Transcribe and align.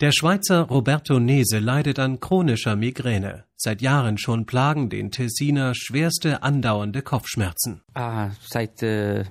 Der 0.00 0.12
Schweizer 0.12 0.62
Roberto 0.62 1.18
Nese 1.18 1.58
leidet 1.58 1.98
an 1.98 2.20
chronischer 2.20 2.74
Migräne. 2.74 3.44
Seit 3.54 3.82
Jahren 3.82 4.16
schon 4.16 4.46
plagen 4.46 4.88
den 4.88 5.10
Tessiner 5.10 5.74
schwerste 5.74 6.42
andauernde 6.42 7.02
Kopfschmerzen. 7.02 7.82
Ah, 7.92 8.30
seit 8.48 8.82
äh, 8.82 9.26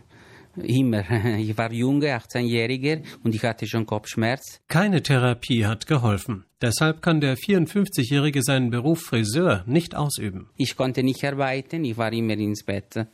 immer. 0.55 1.03
Ich 1.39 1.57
war 1.57 1.73
junge, 1.73 2.15
18-Jähriger 2.15 3.01
und 3.23 3.33
ich 3.33 3.43
hatte 3.43 3.65
schon 3.65 3.87
Kopfschmerz. 3.87 4.61
Keine 4.67 5.01
Therapie 5.01 5.65
hat 5.65 5.87
geholfen. 5.87 6.45
Deshalb 6.61 7.01
kann 7.01 7.19
der 7.19 7.35
54-Jährige 7.35 8.43
seinen 8.43 8.69
Beruf 8.69 9.01
Friseur 9.01 9.63
nicht 9.65 9.95
ausüben. 9.95 10.51
Ich 10.55 10.75
konnte 10.75 11.01
nicht 11.01 11.25
arbeiten, 11.25 11.83
ich 11.83 11.97
war 11.97 12.13
immer 12.13 12.37
ins 12.37 12.63
Bett. 12.63 13.07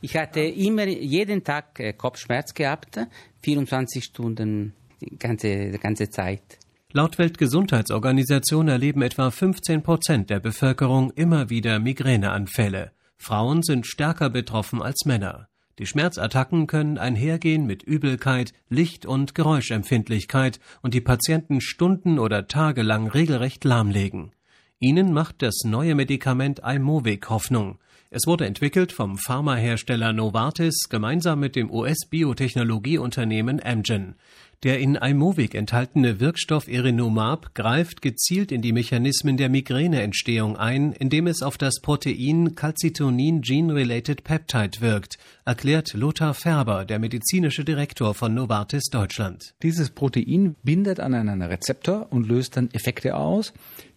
Ich 0.00 0.16
hatte 0.16 0.40
immer 0.40 0.86
jeden 0.86 1.44
Tag 1.44 1.78
äh, 1.80 1.92
Kopfschmerz 1.92 2.54
gehabt, 2.54 2.98
24 3.42 4.02
Stunden 4.02 4.72
die 5.02 5.18
ganze, 5.18 5.70
die 5.70 5.78
ganze 5.78 6.08
Zeit. 6.08 6.63
Laut 6.96 7.18
Weltgesundheitsorganisation 7.18 8.68
erleben 8.68 9.02
etwa 9.02 9.32
15 9.32 9.82
Prozent 9.82 10.30
der 10.30 10.38
Bevölkerung 10.38 11.10
immer 11.16 11.50
wieder 11.50 11.80
Migräneanfälle. 11.80 12.92
Frauen 13.16 13.64
sind 13.64 13.84
stärker 13.84 14.30
betroffen 14.30 14.80
als 14.80 15.04
Männer. 15.04 15.48
Die 15.80 15.86
Schmerzattacken 15.86 16.68
können 16.68 16.96
einhergehen 16.98 17.66
mit 17.66 17.82
Übelkeit, 17.82 18.52
Licht- 18.68 19.06
und 19.06 19.34
Geräuschempfindlichkeit 19.34 20.60
und 20.82 20.94
die 20.94 21.00
Patienten 21.00 21.60
stunden- 21.60 22.20
oder 22.20 22.46
tagelang 22.46 23.08
regelrecht 23.08 23.64
lahmlegen. 23.64 24.30
Ihnen 24.80 25.12
macht 25.12 25.42
das 25.42 25.62
neue 25.64 25.94
Medikament 25.94 26.60
Imovic 26.64 27.30
Hoffnung. 27.30 27.78
Es 28.10 28.26
wurde 28.26 28.46
entwickelt 28.46 28.92
vom 28.92 29.18
Pharmahersteller 29.18 30.12
Novartis 30.12 30.88
gemeinsam 30.88 31.40
mit 31.40 31.56
dem 31.56 31.70
US-Biotechnologieunternehmen 31.70 33.60
Amgen. 33.60 34.16
Der 34.64 34.80
in 34.80 34.94
Imovic 34.94 35.54
enthaltene 35.54 36.20
Wirkstoff 36.20 36.68
Erinomab 36.68 37.54
greift 37.54 38.02
gezielt 38.02 38.50
in 38.50 38.62
die 38.62 38.72
Mechanismen 38.72 39.36
der 39.36 39.48
Migräneentstehung 39.48 40.56
ein, 40.56 40.92
indem 40.92 41.26
es 41.26 41.42
auf 41.42 41.58
das 41.58 41.80
Protein 41.82 42.54
Calcitonin 42.54 43.42
Gene-Related 43.42 44.24
Peptide 44.24 44.80
wirkt, 44.80 45.18
erklärt 45.44 45.92
Lothar 45.92 46.34
Färber, 46.34 46.84
der 46.84 46.98
medizinische 46.98 47.64
Direktor 47.64 48.14
von 48.14 48.32
Novartis 48.32 48.84
Deutschland. 48.90 49.54
Dieses 49.62 49.90
Protein 49.90 50.56
bindet 50.62 50.98
an 50.98 51.14
einen 51.14 51.42
Rezeptor 51.42 52.06
und 52.10 52.26
löst 52.26 52.56
dann 52.56 52.70
Effekte 52.72 53.16
aus, 53.16 53.52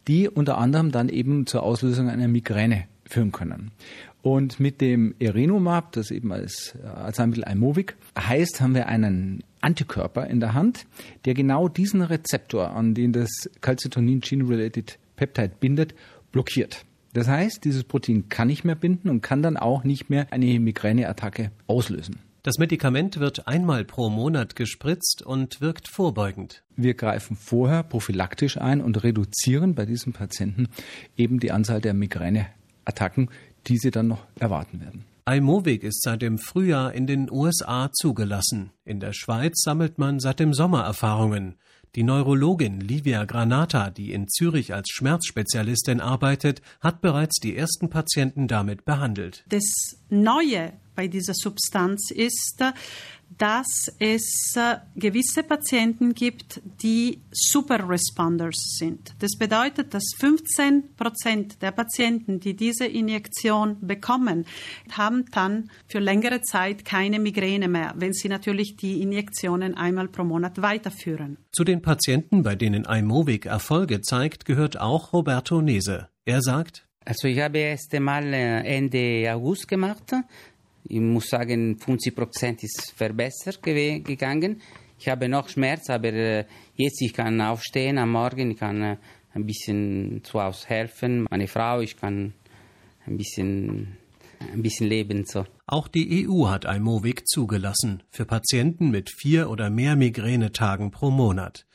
die 0.07 0.29
unter 0.29 0.57
anderem 0.57 0.91
dann 0.91 1.09
eben 1.09 1.45
zur 1.45 1.63
Auslösung 1.63 2.09
einer 2.09 2.27
Migräne 2.27 2.85
führen 3.05 3.31
können. 3.31 3.71
Und 4.21 4.59
mit 4.59 4.81
dem 4.81 5.15
Erenomab, 5.19 5.93
das 5.93 6.11
eben 6.11 6.31
als 6.31 6.75
Arzneimittel 6.83 7.45
Imovic 7.49 7.95
heißt, 8.17 8.59
haben 8.59 8.75
wir 8.75 8.87
einen 8.87 9.43
Antikörper 9.61 10.27
in 10.27 10.39
der 10.39 10.53
Hand, 10.53 10.85
der 11.25 11.33
genau 11.33 11.67
diesen 11.69 12.01
Rezeptor, 12.01 12.71
an 12.71 12.93
den 12.93 13.13
das 13.13 13.49
Calcitonin 13.61 14.19
Gene-Related 14.19 14.99
Peptide 15.15 15.51
bindet, 15.59 15.95
blockiert. 16.31 16.85
Das 17.13 17.27
heißt, 17.27 17.63
dieses 17.63 17.83
Protein 17.83 18.29
kann 18.29 18.47
nicht 18.47 18.63
mehr 18.63 18.75
binden 18.75 19.09
und 19.09 19.21
kann 19.21 19.41
dann 19.41 19.57
auch 19.57 19.83
nicht 19.83 20.09
mehr 20.09 20.27
eine 20.31 20.59
Migräneattacke 20.59 21.51
auslösen. 21.65 22.17
Das 22.47 22.59
Medikament 22.59 23.19
wird 23.19 23.45
einmal 23.45 23.83
pro 23.83 24.09
Monat 24.09 24.55
gespritzt 24.55 25.21
und 25.21 25.59
wirkt 25.59 25.89
vorbeugend. 25.89 26.63
Wir 26.77 26.93
greifen 26.93 27.35
vorher 27.35 27.83
prophylaktisch 27.83 28.57
ein 28.57 28.79
und 28.79 29.03
reduzieren 29.03 29.75
bei 29.75 29.85
diesen 29.85 30.13
Patienten 30.13 30.69
eben 31.17 31.41
die 31.41 31.51
Anzahl 31.51 31.81
der 31.81 31.93
Migräneattacken, 31.93 33.29
die 33.67 33.77
sie 33.77 33.91
dann 33.91 34.07
noch 34.07 34.25
erwarten 34.39 34.79
werden. 34.79 35.03
Imovic 35.29 35.83
ist 35.83 36.01
seit 36.03 36.21
dem 36.21 36.37
Frühjahr 36.37 36.93
in 36.93 37.05
den 37.05 37.29
USA 37.29 37.91
zugelassen. 37.91 38.71
In 38.85 39.01
der 39.01 39.11
Schweiz 39.11 39.61
sammelt 39.61 39.97
man 39.97 40.21
seit 40.21 40.39
dem 40.39 40.53
Sommer 40.53 40.85
Erfahrungen. 40.85 41.55
Die 41.95 42.03
Neurologin 42.03 42.79
Livia 42.79 43.25
Granata, 43.25 43.89
die 43.89 44.13
in 44.13 44.29
Zürich 44.29 44.73
als 44.73 44.87
Schmerzspezialistin 44.89 45.99
arbeitet, 45.99 46.61
hat 46.79 47.01
bereits 47.01 47.41
die 47.41 47.57
ersten 47.57 47.89
Patienten 47.89 48.47
damit 48.47 48.85
behandelt. 48.85 49.43
Das 49.49 49.97
Neue 50.09 50.71
bei 50.97 51.07
dieser 51.07 51.33
Substanz 51.33 52.11
ist, 52.11 52.61
dass 53.37 53.91
es 53.99 54.57
gewisse 54.95 55.43
Patienten 55.43 56.13
gibt, 56.13 56.61
die 56.81 57.21
Super 57.31 57.87
Responders 57.87 58.77
sind. 58.79 59.13
Das 59.19 59.37
bedeutet, 59.37 59.93
dass 59.93 60.03
15 60.17 60.95
Prozent 60.95 61.61
der 61.61 61.71
Patienten, 61.71 62.39
die 62.39 62.55
diese 62.55 62.85
Injektion 62.85 63.77
bekommen, 63.81 64.45
haben 64.91 65.25
dann 65.33 65.69
für 65.87 65.99
längere 65.99 66.41
Zeit 66.41 66.83
keine 66.83 67.19
Migräne 67.19 67.67
mehr, 67.67 67.93
wenn 67.97 68.13
sie 68.13 68.29
natürlich 68.29 68.75
die 68.77 69.01
Injektionen 69.01 69.75
einmal 69.75 70.07
pro 70.07 70.23
Monat 70.23 70.61
weiterführen. 70.61 71.37
Zu 71.51 71.63
den 71.63 71.81
Patienten, 71.81 72.43
bei 72.43 72.55
denen 72.55 72.85
Imovic 72.85 73.45
Erfolge 73.45 74.01
zeigt, 74.01 74.45
gehört 74.45 74.79
auch 74.79 75.13
Roberto 75.13 75.61
Nese. 75.61 76.07
Er 76.25 76.41
sagt, 76.41 76.87
also 77.05 77.27
ich 77.27 77.39
habe 77.39 77.59
erst 77.59 77.93
einmal 77.93 78.33
Ende 78.33 79.31
August 79.33 79.67
gemacht. 79.67 80.13
Ich 80.89 80.99
muss 80.99 81.27
sagen, 81.27 81.77
50 81.77 82.15
Prozent 82.15 82.63
ist 82.63 82.93
verbessert 82.95 83.61
gegangen. 83.61 84.61
Ich 84.99 85.07
habe 85.09 85.29
noch 85.29 85.49
Schmerz, 85.49 85.89
aber 85.89 86.45
jetzt 86.75 87.01
ich 87.01 87.13
kann 87.13 87.39
aufstehen 87.41 87.97
am 87.97 88.11
Morgen, 88.11 88.51
ich 88.51 88.57
kann 88.57 88.97
ein 89.33 89.45
bisschen 89.45 90.23
zu 90.23 90.41
Hause 90.41 90.67
helfen. 90.67 91.27
Meine 91.29 91.47
Frau, 91.47 91.81
ich 91.81 91.97
kann 91.97 92.33
ein 93.05 93.17
bisschen 93.17 93.97
ein 94.53 94.61
bisschen 94.61 94.87
leben 94.87 95.25
so. 95.25 95.45
Auch 95.65 95.87
die 95.87 96.27
EU 96.27 96.47
hat 96.47 96.65
Imovic 96.65 97.27
zugelassen 97.27 98.03
für 98.09 98.25
Patienten 98.25 98.91
mit 98.91 99.09
vier 99.09 99.49
oder 99.49 99.69
mehr 99.69 99.95
Migränetagen 99.95 100.91
pro 100.91 101.09
Monat. 101.09 101.65